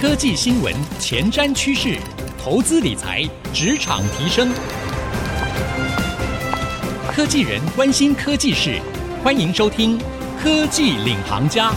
[0.00, 1.98] 科技新闻、前瞻趋势、
[2.42, 4.50] 投资理财、职场提升，
[7.12, 8.80] 科技人关心科技事，
[9.22, 9.98] 欢迎收听
[10.42, 11.68] 《科技领航家》。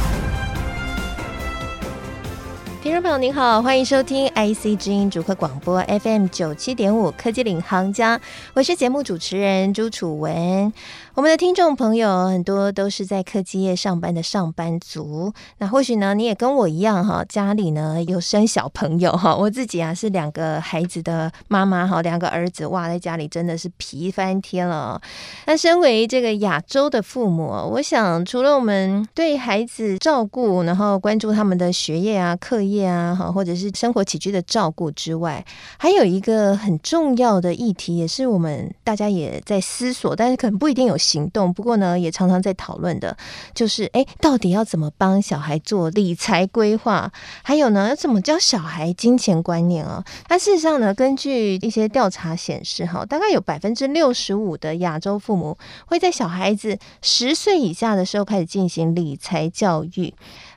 [2.81, 8.17] 听众朋友您好，欢迎收听 IC 之音主客广播 FM 九七点五《科技领航家》，
[8.53, 10.71] 我是节目主持人朱楚文。
[11.15, 19.35] 我们的听众朋友很多都是在科技业上班的上班族，那或许呢，你也跟我一样哈，家里呢有生小朋友哈。
[19.35, 24.99] 我自己啊是两个孩子的妈妈哈，两个儿子哇，在家里真的是皮翻天了。
[25.45, 27.43] 那身为这个亚洲的父母，
[27.73, 35.45] 我想除了我们对孩子照顾，然后关注他们的学业啊、课业啊，哈，或者是生活起居的照顾之外，
[35.77, 40.97] 还有一个很重要的议题，也是我们大家也在思索，但是可能不一定有。
[41.03, 43.15] 行动，不过呢，也常常在讨论的，
[43.53, 47.11] 就是哎，到底要怎么帮小孩做理财规划？
[47.43, 50.03] 还有呢，要怎么教小孩金钱观念啊？
[50.29, 60.13] 那事实上呢，根据一些调查显示，哈，大概有百分之六十五的亚洲父母会在小孩子十岁以下的时候开始进行理财教育。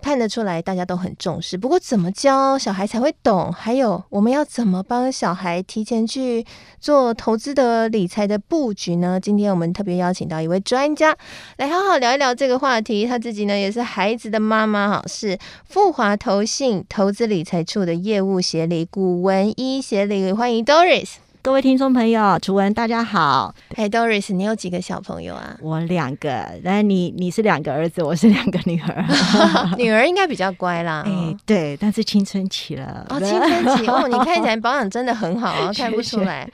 [0.06, 1.58] 看得出来，大家都很重视。
[1.58, 3.52] 不过，怎么教小孩才会懂？
[3.52, 6.46] 还有，我们要怎么帮小孩提前去
[6.78, 9.18] 做投资的理财的布局呢？
[9.18, 11.16] 今天我们特别邀请到一位专家
[11.56, 13.04] 来好好聊一聊这个话题。
[13.04, 15.36] 他自己呢，也是孩子的妈妈，哈，是
[15.68, 21.25] 富华投信投资理财处的业务协理古文一协理，欢迎 Doris。
[21.46, 23.54] 各位听众朋友，楚文大家好。
[23.76, 25.56] 哎，Doris，你有几个小朋友啊？
[25.62, 29.04] 我两个，那你你是两个儿子，我是两个女儿。
[29.78, 31.04] 女儿应该比较乖啦。
[31.06, 33.06] 哎，对，但是青春期了。
[33.10, 36.50] 哦，青春期哦，你看起来 保养真的很好啊，看不出来。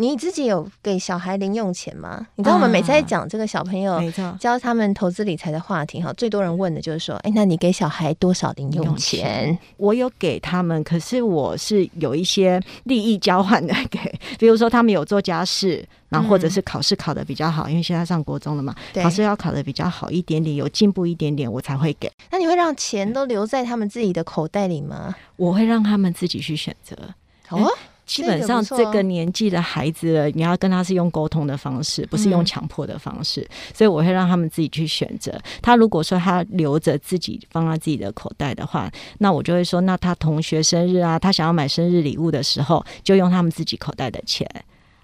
[0.00, 2.24] 你自己有给小孩零用钱吗？
[2.36, 4.00] 你知道我们每次在讲这个小朋友
[4.38, 9.58] 教他们投资理财的话题哈，最多人问的就是说，哎，那你给小孩多少零用钱？
[9.76, 13.98] 我有给他们，可是我是有一些利益交换的给，
[14.38, 22.08] 比如说他们有做家事，然后或者是考试考的比较好，嗯、因为现在上国中了嘛，考试要考的比较好一点点，有进步一点点，我才会给。
[22.30, 25.16] 那你会让钱都留在他们自己的口袋里吗？
[25.34, 26.96] 我会让他们自己去选择。
[27.48, 27.68] 哦。
[28.08, 35.38] 基本上这个年纪的孩子了，你要跟他是用沟通的方式，不是用强迫的方式，嗯，所以我会让他们自己去选择。
[35.60, 44.48] 他如果说他留着自己放在自己的口袋的话，那我就会说，那他同学生日啊，他想要买生日礼物的时候，就用他们自己口袋的钱。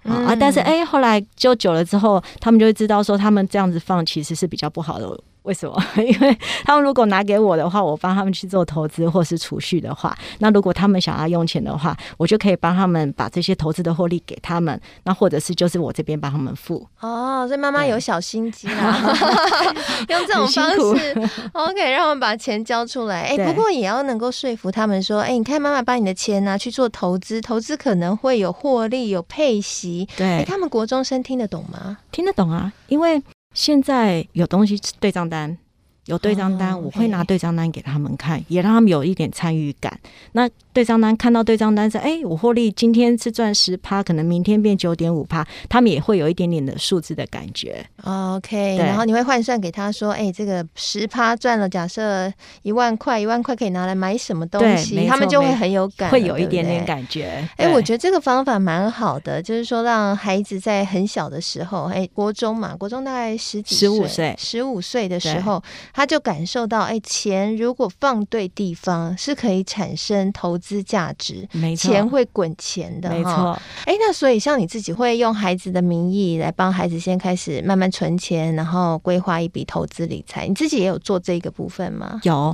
[0.03, 5.19] 嗯、啊，但是哎，后来就久了之后，他们就会知道说，他们这样子放其实是比较不好的。
[5.45, 5.81] 为什么？
[5.97, 16.85] 因为他们如果拿给我的话，我帮他们去做投资或是储蓄的话，那如果他们想要用钱的话，我就可以帮他们把这些投资的获利给他们，那或者是就是我这边帮他们付。
[16.99, 18.99] 哦，所以妈妈有小心机啊，
[20.09, 23.21] 用这种方式，OK，让我们把钱交出来。
[23.21, 30.07] 哎、欸，不过也要能够说服他们说，哎、欸，你看妈妈把你的钱拿去做投资，投资可能会有获利、有配息。
[30.17, 31.97] 对，他们国中生听得懂吗？
[32.11, 33.21] 听得懂啊，因为。
[33.55, 35.57] 现在有东西对账单。
[36.05, 39.99] 有对账单，我会拿对账单给他们看，也让他们有一点参与感。
[40.33, 47.83] 那对账单看到对账单是，哎，我获利今天是赚十趴，可能明天变九点五趴，他们也会有一点点的数字的感觉。
[48.03, 57.47] OK，然后你会换算给他说，哎，这个十趴赚了，假设一万块，一万块可以拿来买什么东西，他们就会很有感，会有一点点感觉。
[57.57, 65.63] 哎，我觉得这个方法蛮好的，就是说让孩子在很小的时候，哎，国中嘛，国中大概十几岁，十五岁，十五岁的时候。
[65.95, 73.57] 他就感受到，哎，钱如果放对地方，是可以产生投资价值，没错，钱会滚钱的，没错。
[73.85, 82.19] 哎，那所以像你自己会用孩子的名义来帮孩子先开始慢慢存钱，然后规划一笔投资理财，你自己也有做这个部分吗？
[82.23, 82.53] 有。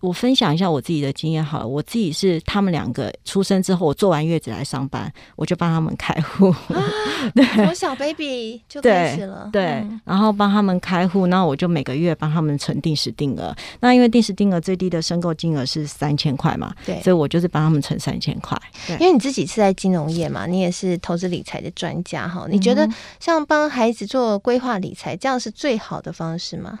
[0.00, 6.84] 我分享一下我自己的经验好了，我自己是他们两个出生之后，我做完月子来上班，我就帮他们开户，啊、
[7.34, 13.56] 对，从小 baby 就开始了，对，嗯、然后帮他们开户，那我就每个月帮他们存定时定额。
[13.80, 18.60] 那因为定时定额最低的申购金额是三千块嘛，对，所以我就是帮他们存三千块。
[19.00, 22.86] 因为你自己是在金融业嘛，你也是投资理财的专家哈，你觉得
[23.18, 26.80] 像帮孩子做规划理财，这样是最好的方式吗？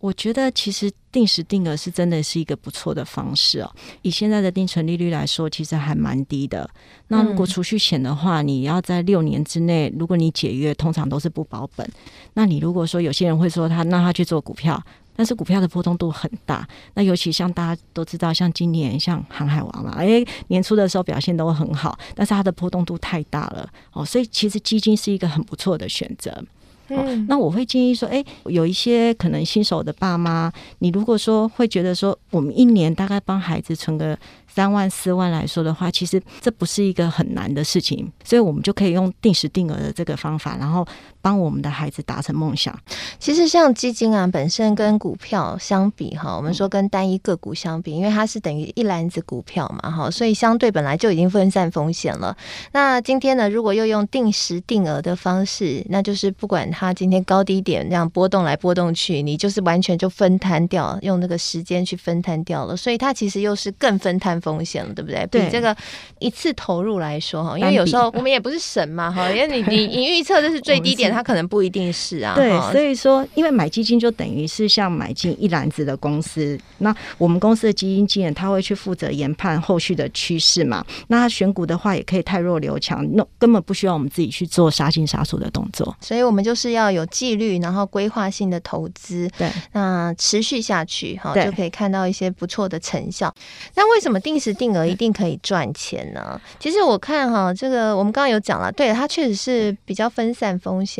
[0.00, 3.70] 我觉得其实定时定额是真的是一个不错的方式哦。
[4.02, 6.68] 以现在的定存利率来说，其实还蛮低的。
[7.08, 11.90] 那如果储蓄险的话，你要在六年之内，如果你解约，通常都是不保本。
[12.34, 14.80] 那你如果说有些人会说他，那他去做股票，
[15.16, 16.64] 但是股票的波动度很大。
[16.94, 24.04] 那尤其像大家都知道，像今年像航海王嘛，哎，年初的时候表现都很好，但是它的波动度太大了哦。
[24.04, 26.44] 所以其实基金是一个很不错的选择。
[26.88, 34.18] 嗯，那我会建议说，哎，有一些可能新手的爸妈，你如果说会觉得说，我们一年大概帮孩子存个。
[34.50, 40.84] 三万四万来说的话，其实这不是一个很难的事情，所以我们就可以用定时定额的这个方法，然后
[41.28, 42.74] 帮我们的孩子达成梦想。
[43.18, 52.34] 其实像基金啊，本身跟股票相比哈，我们说跟单一个股相比，因为它是等于一篮子股票嘛哈，所以相对本来就已经分散风险了。
[52.72, 64.38] 那今天呢，如果又用定时定额的方式，那就是不管它今天高低点这样波动来波动去，你就是完全就分摊掉，用那个时间去分摊掉了，所以它其实又是更分摊。
[64.38, 65.26] 风险了，对不对？
[65.26, 65.76] 比这个
[66.20, 72.36] 一次投入来说哈，因为有时候我们也不是神嘛哈，因为你你你预测这是最低点， 它可能不一定是啊。
[72.36, 80.84] 对，所以说，因为买基金就等于是像买进一篮子的公司，那我们公司的基金经理他会去负责研判后续的趋势嘛。
[81.08, 85.96] 那他选股的话，也可以太弱留强，那根本不需要我们自己去做杀进杀出的动作。
[86.00, 93.34] 所以我们就是要有纪律，然后规划性的投资，对，那持续下去哈，就可以看到一些不错的成效。
[93.74, 94.18] 那为什么？
[94.28, 96.38] 定时定额一定可以赚钱呢？
[96.58, 100.97] 其实我看哈，这个我们刚刚有讲了，对，它确实是比较分散风险。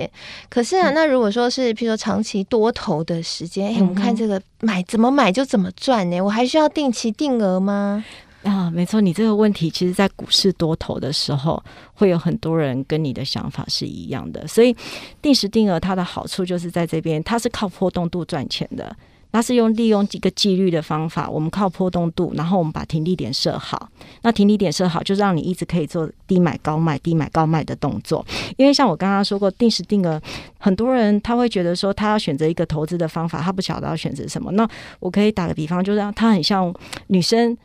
[0.51, 6.21] 可是啊，那如果说是譬如说长期多头的时间，哎、嗯，我们看这个买怎么买就怎么赚呢？
[6.21, 8.05] 我还需要定期定额吗？
[8.45, 11.63] 啊，没错，你这个问题，其实在股市多头的时候，
[11.95, 14.47] 会有很多人跟你的想法是一样的。
[14.47, 14.75] 所以
[15.21, 18.95] 定时定额它的好处就是在这边，它是靠波动度赚钱的。
[19.31, 23.89] 那是用利用几个纪律的方法，我们靠波动度，然后我们把停利点设好。
[24.23, 28.25] 那停利点设好，就让你一直可以做低买高卖、低买高卖的动作。
[28.57, 30.21] 因为像我刚刚说过，定时定额，
[30.59, 34.51] 很多人他会觉得说，他要选择一个投资的方法，他不晓得要选择什么。
[34.53, 34.69] 那
[35.01, 36.75] 我可以打个比方，就让他很像
[37.09, 37.57] 女生。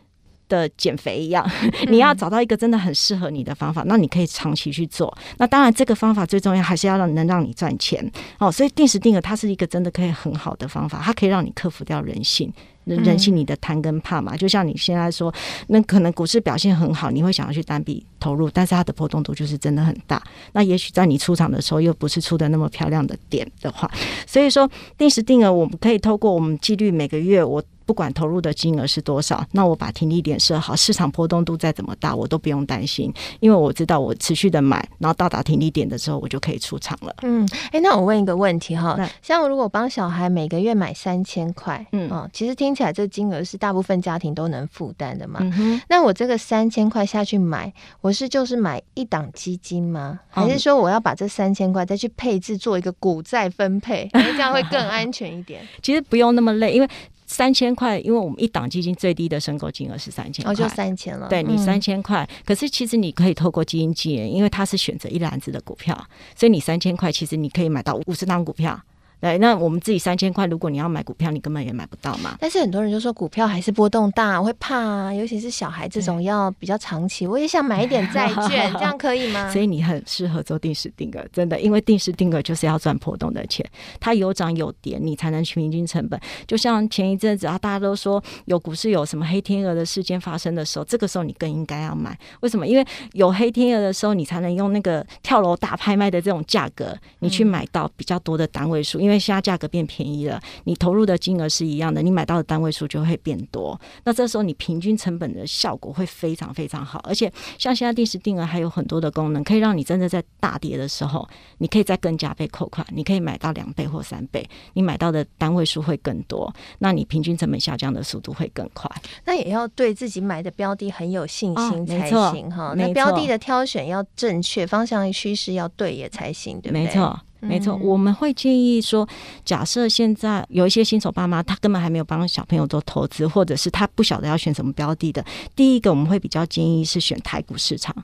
[0.50, 1.50] 的减肥一样，
[1.90, 5.16] 你要找到一个真的很适合你的方法，那你可以长期去做。
[5.38, 8.52] 那当然，这个方法最重要还是要让能让你赚钱哦。
[8.52, 12.52] 所以定时定额它是一个真的可以很好的方法，它可以让你克服掉人性，
[12.86, 14.36] 人性你的贪跟怕嘛。
[14.38, 15.34] 就像你现在说，
[15.68, 20.22] 那可能股市表现很好，你会想要去单笔投入，但是它的波动度就是真的很大。
[20.52, 23.90] 那也许在你出场的时候又不是出的那么漂亮的点的话，
[24.28, 27.64] 所以说定时定额我们可以透过我们纪律每个月我。
[27.86, 37.16] 不管投入的金额是多少，那我把停利点设好，市场波动度再怎么大，我都不用担心，因为我知道我持续的买，然后到达停利点的时候，我就可以出场了。
[37.24, 45.40] 嗯，哎、欸，那我问一个问题哈，像我如果帮小孩每个月买三千块，嗯、哦，其实听起来这金额是大部分家庭都能负担的嘛？
[45.42, 47.72] 嗯，那我这个三千块下去买，
[48.02, 50.20] 我是就是买一档基金吗？
[50.30, 55.62] 还是说我要把这三千块再去配置做一个股债分配，这样会更 安全一点？
[55.82, 56.90] 其实不用那么累，因为。
[57.26, 61.28] 三千块，因为我们一档基金最低的申购金额是三千块，哦，就三千了。
[61.28, 65.96] 对，你三千块，可是其实你可以透过基金经理，因为他是选择一篮子的股票，
[66.36, 68.80] 所以你三千块其实你可以买到五十档股票。
[69.24, 72.36] 对，那我们自己三千块，如果你要买股票，你根本也买不到嘛。
[72.42, 79.50] 但是很多人就说股票还是波动大，我会怕啊，尤其是小孩这种要比较长期，我也想买一点债券， 这样可以吗？
[79.50, 83.66] 所以你很适合做定时定额，真的，因为定时定额就是要赚波动的钱，
[83.98, 86.20] 它有涨有跌，你才能去平均成本。
[86.46, 92.14] 就像前一阵子啊，大家都说有股市有什么黑天鹅的事件发生的时候，这个时候你更应该要买。
[92.42, 92.68] 为什么？
[92.68, 99.13] 因为有黑天鹅的时候，你才能用那个跳楼大拍卖的这种价格，你去买到比较多的单位数，因为。
[99.14, 103.80] 因为现在价格变便宜了，你投入的金额是一样的，你买到的单位数就会变多。
[104.04, 118.90] 那这时候你平均成本的效果会非常非常好，而且像现在定时定额还有很多的功能，可以让你真的在大跌的时候，你可以再更加倍扣款，你可以买到两倍或三倍，你买到的单位数会更多，那你平均成本下降的速度会更快。
[119.26, 122.76] 那也要对自己买的标的很有信心才行哈、哦。
[122.76, 126.86] 那标的的挑选要正确，方向趋势要对也才行，对不对？
[126.86, 127.20] 没错。
[127.44, 129.08] 没错，我们会建议说，
[129.44, 135.24] 假设现在有一些新手爸妈，他根本还没有帮小朋友做投资，或者是他不晓得要选什么标的的，
[135.56, 137.96] 第一个我们会比较建议是选台股市场。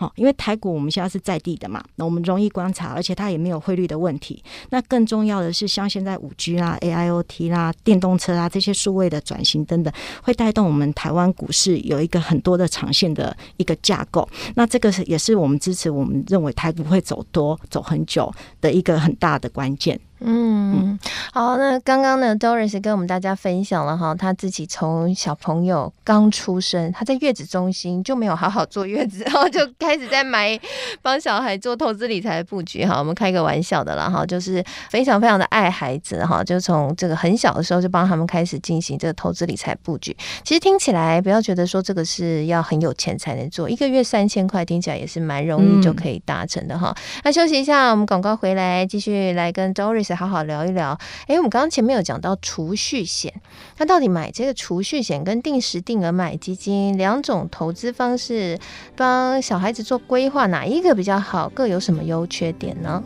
[0.00, 4.40] 好，因为台股我们现在是在地的嘛，那我们容易观察，而且它也没有汇率的问题。
[4.70, 14.28] 那更重要的是，像现在五 G 啦、AIoT 啦、电动车啊这些数位的转型等等，会带动我们台湾股市有一个很多的长线的一个架构。
[14.54, 19.98] 那这个是也是我们支持我们认为台股会走多走很久的一个很大的关键。
[20.20, 20.98] 嗯，
[21.32, 30.58] 好，那刚刚呢，Doris 跟我们大家分享了哈，他自己从小朋友刚出生，他在月子中心就没有好好坐月子，然后就开始在买
[31.02, 32.98] 帮小孩做投资理财的布局哈。
[32.98, 40.16] 我们开个玩笑的啦哈，就是非常非常的爱孩子哈，就从这个很小的时候就帮他们开始进行这个投资理财布局。
[40.42, 46.92] 其实听起来不要觉得说这个是要很有钱才能做，一个月三千块听起来也是蛮容易就可以达成的哈。
[47.22, 50.07] 那休息一下，我们广告回来继续来跟 Doris。
[50.08, 53.42] 再好好聊一聊，诶，我们刚刚前面有讲到储蓄险，
[53.76, 58.58] 那到底买这个储蓄险跟定时定额买基金两种投资方式，
[58.96, 61.50] 帮小孩子做规划，哪一个比较好？
[61.50, 63.02] 各有什么优缺点呢？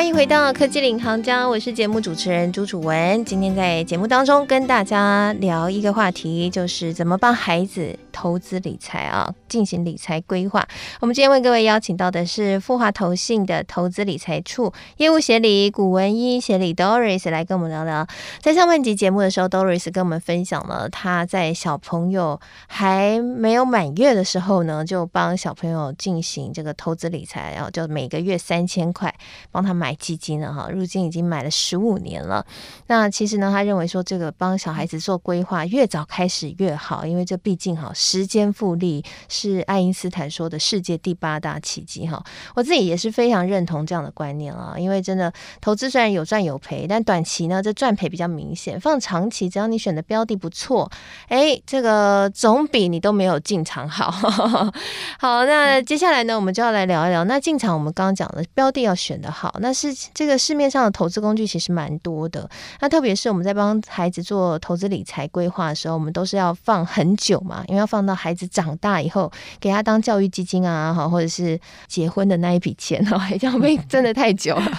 [0.00, 3.22] 欢迎回到科技领航家，我是节目主持人朱楚文。
[3.22, 10.66] 今天在节目当中跟大家聊一个话题，就是怎么帮孩子投资理财啊，进行理财规划。
[11.00, 18.06] 我们今天为各位邀请到的是富华投信的投资理财处业务协理古文一协理 Doris 来跟我们聊聊。
[18.40, 29.14] 在上半集节目的时候，Doris 跟我们分享了他在小朋友还没有满月的时候呢，就帮小朋友进行这个投资理财，然后就每个月三千块
[29.52, 29.89] 帮他买。
[29.90, 32.46] 买基金了哈，如今已经买了十五年了。
[32.86, 42.22] 那其实呢，他认为说这个帮小孩子做规划，越早开始越好，因为这毕竟哈，时间复利是爱因斯坦说的世界第八大奇迹哈。
[42.54, 50.88] 我自己也是非常认同这样的观念啊，因为真的投资虽然有赚有赔，但短期呢这赚赔比较明显，放长期只要你选的标的不错，
[51.26, 54.08] 哎，这个总比你都没有进场好。
[55.18, 59.80] 好，那接下来呢，我们就要来聊一聊，那进场我们刚刚讲的标的要选的好那，那。
[59.80, 62.46] 是这个市面上的投资工具其实蛮多的，
[62.80, 71.58] 那特别是我们在帮孩子做投资理财规划的时候，我们都是要放很久嘛，因为要放到孩子长大以后，给他当教育基金啊，哈，或者是
[71.88, 74.70] 结婚的那一笔钱哈，这样会真的太久了。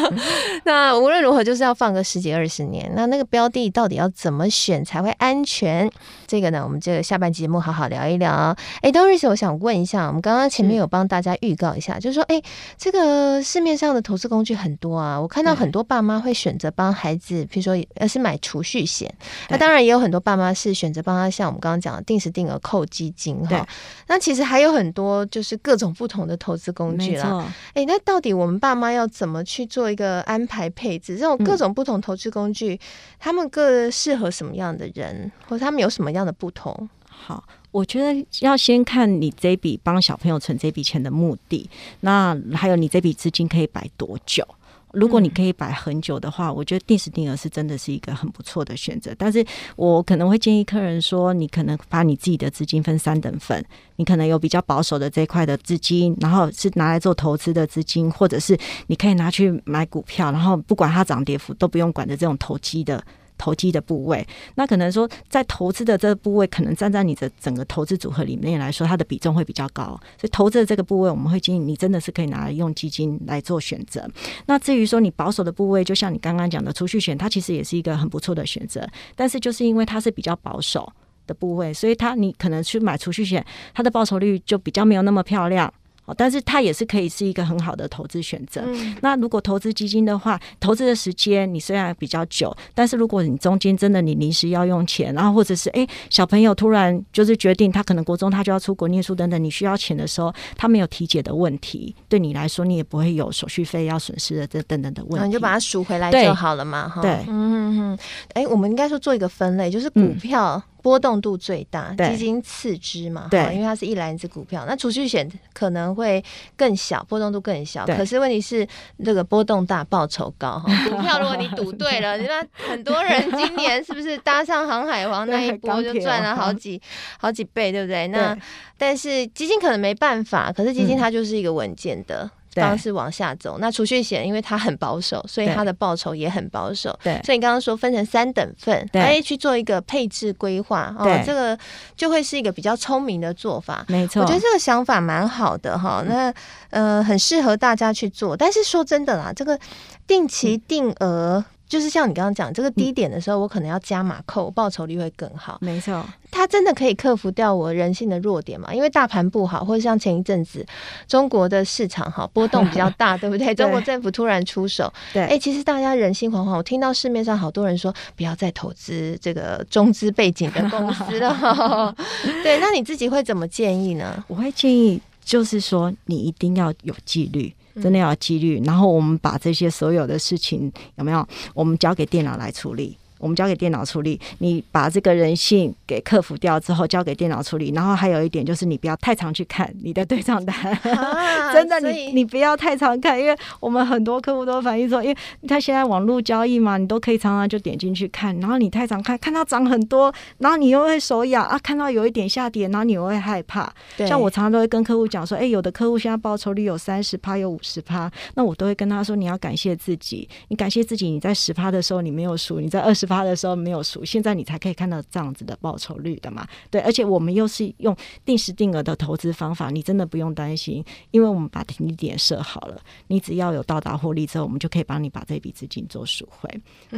[0.64, 2.90] 那无论如何，就是要放个十几二十年。
[2.94, 5.90] 那那个标的到底要怎么选才会安全？
[6.26, 8.56] 这个呢，我们这个下半节目好好聊一聊。
[8.80, 12.40] 哎，Doris，我想问一下，我们刚刚前面有帮大家预告一下，就是说，哎，
[12.78, 14.38] 这个市面上的投资工具。
[14.38, 19.12] 工具很多啊，我看到很多爸妈会选择帮孩子，比如说，呃是买储蓄险。
[19.48, 23.66] 那当然也有很多爸妈是选择帮他，像我们刚刚讲的定时定额扣基金哈。
[24.06, 27.52] 那其实还有很多就是各种不同的投资工具啦。
[27.74, 31.18] 哎，那到底我们爸妈要怎么去做一个安排配置？
[31.18, 32.78] 这种各种不同投资工具，
[33.18, 36.88] 他们各适合什么样的人，或者他们有什么样的不同？
[37.08, 37.42] 好。
[37.70, 41.68] 我觉得要先看你这笔帮小朋友存这笔钱的目的，
[42.00, 44.46] 那还有你这笔资金可以摆多久？
[44.92, 49.14] 如果你可以摆很久的话，我觉得定时定额是真的是一个很不错的选择。
[49.18, 49.44] 但是
[49.76, 53.62] 我可能会建议客人说，你可能把你自己的资金分三等份，
[53.96, 63.04] 你可能有比较保守的这一块的资金，然后是拿来做投资的资金，或者是你可以拿去买股票，然后不管它涨跌幅都不用管的这种投机的。
[63.38, 64.26] 投机的部位，
[64.56, 69.98] 那可能说在投资的这个部位，可能站在你的整个投资组合里面来说，它的比重会比较高。
[70.18, 74.06] 所以投资的这个部位，我们会建议你真的是可以拿来用基金来做选择。
[74.46, 78.86] 那至于说你保守的部位，就像你刚刚讲的储蓄险，它其实也是一个很不错的选择。
[79.14, 80.92] 但是就是因为它是比较保守
[81.26, 85.72] 的部位，所以它你可能去买储蓄险，它的报酬率就比较没有那么漂亮。
[86.16, 88.62] 但是它也是可以是一个很好的投资选择。
[88.64, 88.96] 嗯。
[89.02, 107.02] 那如果投资基金的话，投资的时间你虽然比较久，但是如果你中间真的你临时要用钱，然后或者是哎小朋友突然就是决定他可能国中他就要出国念书等等，你需要钱的时候，他没有提解的问题，对你来说你也不会有手续费要损失的这等等的问题，你就把它赎回来就好了嘛哈。
[107.02, 107.98] 对，嗯嗯嗯。
[108.34, 110.54] 哎，我们应该说做一个分类，就是股票。
[110.56, 114.64] 嗯波动度最大，基金次之嘛，对，因为它是一篮子股票。
[114.66, 116.22] 那储蓄险可能会
[116.56, 117.84] 更小，波动度更小。
[117.86, 118.66] 可是问题是，
[119.04, 120.72] 这个波动大，报酬高哈。
[120.88, 126.80] 股票如果你赌对了， 那很多人今年是不是搭上航海王那一波就赚了好几
[127.18, 128.06] 好几倍，对不对？
[128.08, 128.36] 那
[128.76, 132.22] 但是基金可能没办法，可是基金它就是一个稳健的。
[132.24, 132.30] 嗯
[132.60, 136.98] 方式往下走，那储蓄险因为它很保守，所以它的报酬也很保守。
[137.02, 141.58] 对，所以你刚刚说分成三等份，哎，去做一个配置规划，哦，这个
[141.96, 143.84] 就会是一个比较聪明的做法。
[143.88, 146.02] 没错，我觉得这个想法蛮好的哈。
[146.06, 146.32] 那
[146.70, 148.36] 呃，很适合大家去做。
[148.36, 149.58] 但是说真的啦，这个
[150.06, 155.58] 定期定额就是像你刚刚讲这个低点的时候，我可能要加码扣，报酬率会更好。
[155.60, 158.72] 没错，它真的可以克服掉我人性的弱点嘛？
[158.72, 160.66] 因为大盘不好，或者像前一阵子
[161.06, 163.54] 中国的市场哈波动比较大，对不 对？
[163.54, 166.56] 中国政府突然出手，对，哎、欸，其实大家人心惶惶。
[166.56, 171.94] 我听到市面上好多人说，不要再投资这个中资背景的公司了。
[172.42, 174.24] 对，那你自己会怎么建议呢？
[174.26, 177.54] 我会建议，就是说你一定要有纪律。
[177.82, 181.26] 真的要纪律，然后我们把这些所有的事情有没有？
[181.54, 182.96] 我们交给电脑来处理。
[183.18, 187.72] 我们交给电脑处理，你把这个人性给克服掉之后，交给电脑处理。
[187.74, 190.56] 然后还有一点就是，你不要太常去看你的对账单，
[190.94, 195.16] 啊、 真的，你你不要太常看，因为我们很多客户都反映说，因为
[195.48, 203.72] 他现在网络交易嘛，你都可以常常就点进去看，然后你太常看，看到涨很多，然后你又会手痒啊，看到有一点下跌，然后你又会害怕。
[204.06, 213.07] 像我常常都会跟客户讲说，哎，有的客户现在报酬率有三十趴，有五十趴，那我都会跟他说，你要感谢自己，你感谢自己，你在十趴的时候你没有输，你在二十。
[213.08, 216.46] 发的时候没有数，现在你才可以看到这样子的报酬率的嘛？
[216.70, 226.48] 对，而且我们又是用定时定额的投资方法，你真的不用担心，因为我们把停利点设好了，你只要有到达获利之后，我们就可以帮你把这笔资金做赎回。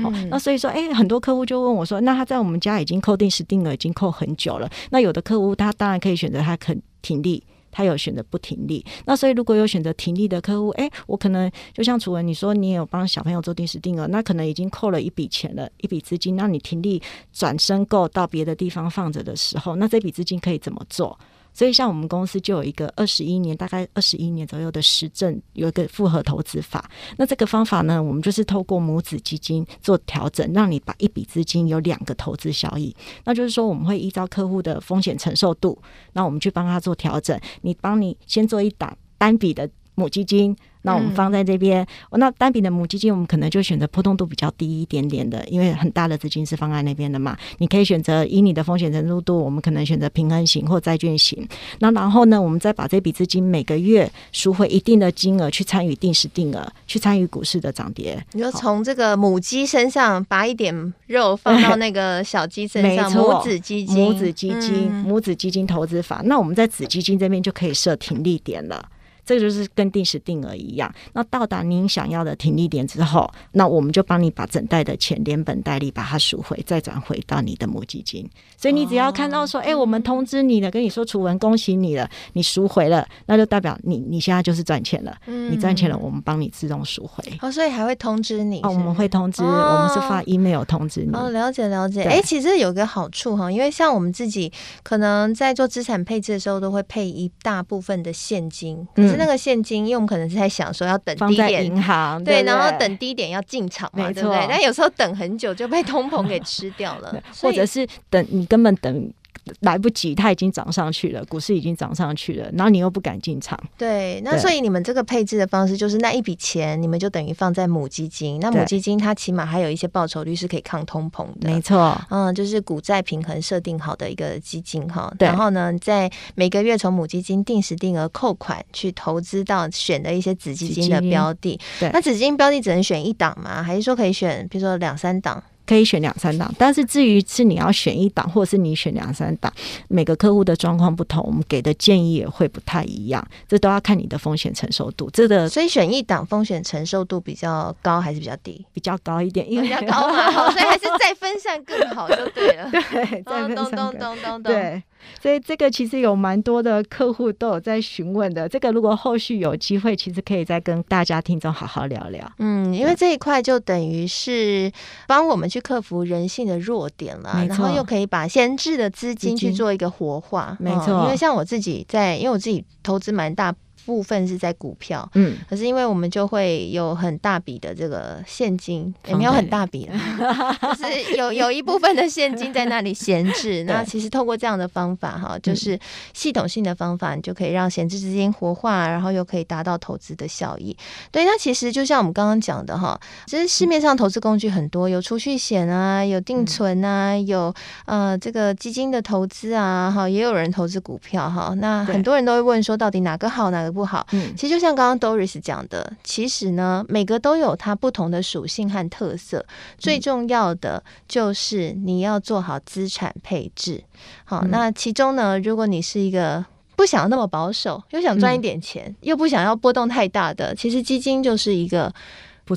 [0.02, 7.42] 好、嗯哦，那所以说，哎，很多客户就问我说，那他在我们家已经扣定时定额已经扣很久了，那有的客户他当然可以选择他肯停利。
[7.70, 21.18] 他有选择不停利，那所以如果有选择停利的客户，哎，我可能就像楚文你说，你也有帮小朋友做定时定额，那可能已经扣了一笔钱了，一笔资金，那你停利转申购到别的地方放着的时候，那这笔资金可以怎么做？
[21.52, 26.88] 所以，像我们公司就有一个二十一年，大概二十一年左右的实证，有一个复合投资法。
[27.16, 32.94] 那这个方法呢，我们就是透过母子基金做调整，让你把一笔资金有两个投资效益。
[33.24, 35.80] 那就是说，我们会依照客户的风险承受度，
[36.12, 37.38] 那我们去帮他做调整。
[37.62, 40.56] 你帮你先做一档单笔的母基金。
[40.82, 47.36] 那我们放在这边，嗯、那单笔的母基金，我们可能就选择波动度比较低一点点的，因为很大的资金是放在那边的嘛。
[47.58, 51.46] 你可以选择以你的风险承受度，我们可能选择平衡型或债券型。
[51.78, 58.24] 那然后呢，我们再把这笔资金每个月赎回一定的金额，去参与定时定额，去参与股市的涨跌。
[58.32, 66.22] 你就从这个母鸡身上拔一点肉， 放到那个小鸡身上，母子基金，母子基金，嗯、母子基金投资法。
[66.24, 68.88] 那我们在子基金这边就可以设停利点了。
[69.24, 70.92] 这个就是跟定时定额一样。
[71.12, 78.28] 那到达您想要的停利点之后，那我们就帮你把整袋的钱连本带利把它赎回，再转回到你的母基金。
[78.56, 85.16] 所以你只要看到说，哎、哦，我们通知你了，跟你说楚文恭喜你了，你赎回了，那就代表你你现在就是赚钱了。
[85.26, 87.24] 嗯、你赚钱了，我们帮你自动赎回。
[87.40, 88.60] 哦，所以还会通知你？
[88.60, 91.14] 哦，我们会通知，哦、我们是发 email 通知你。
[91.14, 92.02] 哦，了解了解。
[92.02, 99.96] 哎，其实有个好处哈，因为像我们自己可能在做资产配置的时候，都会配一大部分的现金，可是那个现金因为。
[99.96, 104.46] 我们可能是在想说要等低点，银行对，然后等低点要进场嘛，对不对？
[104.48, 109.12] 但有时候等很久就被通膨给吃掉了， 或者是等你根本等。
[109.60, 113.58] 来不及，它已经涨上去了，股市已经涨上去了，然后你又不敢进场。
[113.76, 118.38] 对，那所以你们这个配置的方式就是那一笔钱，你们就等于放在母基金。
[118.40, 122.00] 那母基金它起码还有一些报酬率是可以抗通膨的，没错。
[122.10, 125.12] 嗯，就是股债平衡设定好的一个基金哈。
[125.18, 131.58] 然后呢，在每个月从母基金定时定额扣款去投资到选的一些子基金的标的。
[131.78, 133.62] 对，那子基金标的只能选一档吗？
[133.62, 135.42] 还是说可以选，比如说两三档？
[135.70, 139.52] 可以选两三档，但是至于是你要选一档，或是你选两三档，
[139.86, 145.08] 每个客户的状况不同，我们给的建议也会不太一样，这都要看你的风险承受度。
[145.12, 148.66] 这个所以选一档风险承受度比较高还是比较低？
[148.74, 152.68] 比较高一点，因为比较高嘛，所以还是再分散更好就对了。
[152.72, 154.82] 对，再分散更对。
[155.20, 162.32] 所以这个其实有蛮多的客户都有在询问的，这个如果后续有机会，其实可以再跟大家听众好好聊聊。
[162.38, 164.72] 嗯，因为这一块就等于是
[165.06, 167.48] 帮我们去克服人性的弱点了，没错。
[167.48, 171.04] 然后又可以把闲置的资金去做一个活化，没错。
[171.04, 173.54] 因为像我自己在，因为我自己投资蛮大。
[173.84, 179.88] 部分是在股票，嗯，可是因为我们就会有很大笔的这个现金，也没有很大笔，
[180.62, 183.64] 就是有有一部分的现金在那里闲置。
[183.68, 185.78] 那其实透过这样的方法哈，就是
[186.12, 190.76] 系统性的方法，你就可以让闲置资金活化，然后又可以达到投资的效益。
[191.10, 197.52] 对，那其实就像我们刚刚讲的哈，其实市面上投资工具很多，有储蓄险啊，有定存啊，有
[197.86, 201.52] 呃这个基金的投资啊，哈，也有人投资股票哈。
[201.56, 204.06] 那很多人都会问说，到底哪个好，哪个不好？
[204.12, 209.44] 嗯，其实就像刚刚 Doris 讲的，其实呢，每个都有它不同的属性和特色。
[209.78, 213.84] 最重要的就是你要做好资产配置。
[214.24, 216.44] 好，那其中呢，如果你是一个
[216.76, 221.92] 不想要那么保守，又想赚一点钱，又不想要波动太大的，其实基金就是一个。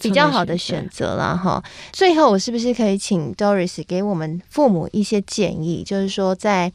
[0.01, 1.63] 比较好的选择了哈。
[1.91, 5.83] 最后，我是不是可以请 Doris 给我们父母一些建议？
[5.83, 6.73] 就是说，在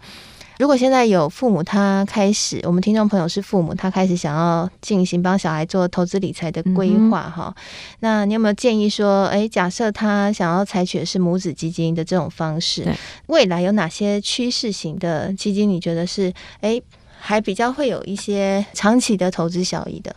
[0.58, 7.62] 如果现在有父母，他开始，我们听众朋友是父母，他开始想要进行帮小孩做投资理财的规划哈，嗯、
[8.00, 12.84] 那你有没有建议说，哎，假设他想要采取的是母子基金的这种方式，
[13.28, 15.68] 未来有哪些趋势型的基金？
[15.70, 16.82] 你觉得是哎，
[17.20, 20.14] 还比较会有一些长期的投资效益的？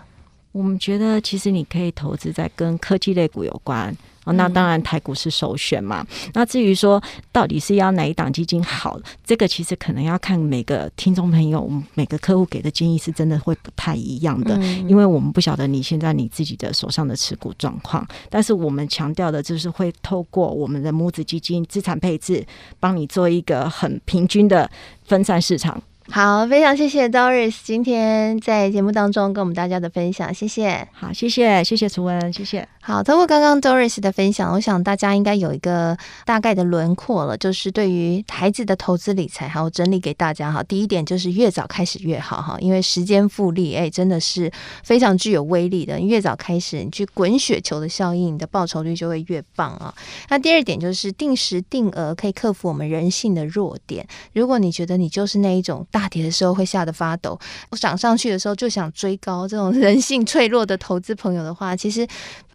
[0.51, 3.95] 我们觉得，其实你可以投资在跟科技类股有关。
[4.25, 6.05] 哦，那当然台股是首选嘛。
[6.09, 18.07] 嗯、那至于说到底是要哪一档基金好，这个其实可能要看每个听众朋友、每个客户给的建议是真的会不太一样的，嗯、因为我们不晓得你现在你自己的手上的持股状况。
[18.29, 22.45] 但是我们强调的就是会透过我们的母子基金资产配置，
[22.79, 24.69] 帮你做一个很平均的
[25.05, 25.81] 分散市场。
[26.09, 30.85] 好，非常谢谢 Doris 今天在节目当中跟我们大家的分享，谢谢。
[30.91, 32.67] 好，谢谢，谢谢楚文，谢谢。
[32.81, 40.63] 好，通过刚刚 Doris 的分享，我想大家应该有一个大概的轮廓了，就是对于孩子的投资理财，好，我整理给大家哈。
[40.63, 44.51] 第一点就是越早开始越好哈，因为时间复利，哎，真的是
[44.83, 45.97] 非常具有威力的。
[45.97, 49.93] 你越早开始，你去滚雪球的效应，你的报酬率就会越棒啊。
[50.29, 54.05] 那第二点就是定时定额可以克服我们人性的弱点。
[54.33, 57.37] 如果你觉得你就是那一种大跌的时候会吓得发抖，
[57.69, 59.47] 我涨上去的时候就想追高。
[59.47, 62.07] 这种 人性脆弱的投资朋友的话，其实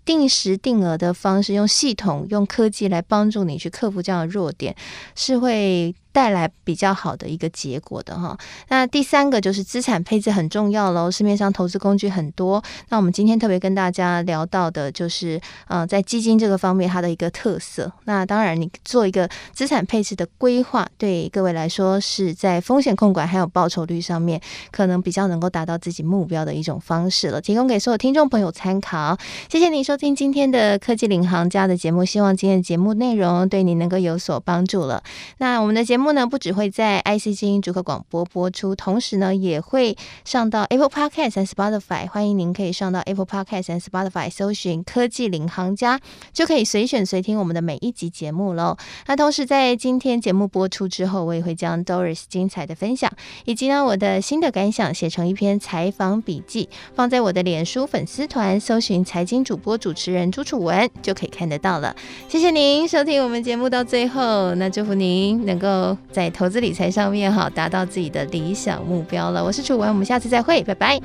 [0.05, 4.75] 定时定额的方式，用系统、用科技来帮助你去克服这样的弱点，
[5.15, 5.95] 是会。
[6.17, 8.35] 带来比较好的一个结果的哈，
[8.69, 11.11] 那第三个就是资产配置很重要喽。
[11.11, 17.93] 市面上投资工具很多，那我们今天特别跟大家聊到的就是，呃，在基金这个方面它的一个特色。
[18.05, 27.43] 那当然，你做一个资产配置的规划，对各位来说是在风险控管还有报酬率上面，可能比较能够达到自己目标的一种方式了。
[27.43, 29.15] 提供给所有听众朋友参考。
[29.51, 35.03] 谢谢您收听今天的科技领航家的节目，希望今天的节目内容对你能够有所帮助了。
[35.37, 36.06] 那我们的节目。
[36.07, 42.09] 节目呢，不只会在 IC 精英主客广播播出，同时呢也会上到 Apple Podcast 和 Spotify。
[42.09, 46.01] 欢迎您可以上到 Apple Podcast 和 Spotify 搜寻“科技领航家”，
[46.33, 48.77] 就可以随选随听我们的每一集节目喽。
[49.09, 53.11] 那同时在今天节目播出之后，我也会将 Doris 精彩的分享
[53.45, 61.97] 以及呢我的新的感想写成一篇采访笔记，放在我的脸书粉丝团，搜寻“财经主播主持人朱楚文”就可以看得到了。
[62.29, 69.45] 谢谢您收听我们节目到最后，那祝福您能够在投资理财上面哈，达到自己的理想目标了。
[69.45, 71.01] 我是楚文，我们下次再会，拜拜。